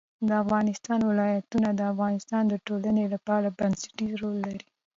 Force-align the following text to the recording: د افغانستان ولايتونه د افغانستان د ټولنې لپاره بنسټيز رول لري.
د 0.27 0.29
افغانستان 0.43 0.99
ولايتونه 1.11 1.69
د 1.73 1.81
افغانستان 1.93 2.43
د 2.47 2.53
ټولنې 2.67 3.05
لپاره 3.13 3.55
بنسټيز 3.59 4.11
رول 4.21 4.35
لري. 4.45 4.65